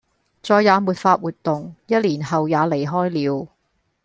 [0.41, 3.47] 再也沒法活動；一年後也離開了